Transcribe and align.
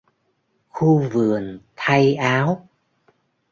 Khu 0.73 0.97
vườn 1.11 1.59
thay 1.75 2.15
áo 2.15 2.67